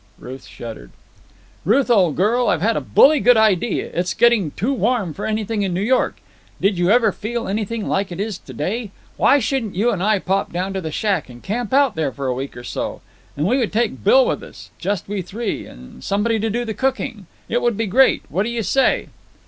Ruth 0.17 0.47
shuddered. 0.47 0.89
"Ruth, 1.63 1.91
old 1.91 2.15
girl, 2.15 2.47
I've 2.47 2.63
had 2.63 2.75
a 2.75 2.81
bully 2.81 3.19
good 3.19 3.37
idea. 3.37 3.91
It's 3.93 4.15
getting 4.15 4.49
too 4.49 4.73
warm 4.73 5.13
for 5.13 5.27
anything 5.27 5.61
in 5.61 5.75
New 5.75 5.81
York. 5.83 6.17
Did 6.59 6.75
you 6.79 6.89
ever 6.89 7.11
feel 7.11 7.47
anything 7.47 7.87
like 7.87 8.11
it 8.11 8.19
is 8.19 8.39
to 8.39 8.51
day? 8.53 8.89
Why 9.17 9.37
shouldn't 9.37 9.75
you 9.75 9.91
and 9.91 10.01
I 10.01 10.17
pop 10.17 10.51
down 10.51 10.73
to 10.73 10.81
the 10.81 10.89
shack 10.91 11.29
and 11.29 11.43
camp 11.43 11.71
out 11.71 11.93
there 11.93 12.11
for 12.11 12.25
a 12.25 12.33
week 12.33 12.57
or 12.57 12.63
so? 12.63 13.01
And 13.37 13.45
we 13.45 13.59
would 13.59 13.71
take 13.71 14.03
Bill 14.03 14.25
with 14.25 14.41
us. 14.41 14.71
Just 14.79 15.07
we 15.07 15.21
three, 15.21 15.67
with 15.69 16.01
somebody 16.01 16.39
to 16.39 16.49
do 16.49 16.65
the 16.65 16.73
cooking. 16.73 17.27
It 17.47 17.61
would 17.61 17.77
be 17.77 17.85
great. 17.85 18.23
What 18.29 18.41
do 18.41 18.49
you 18.49 18.63
say?" 18.63 19.09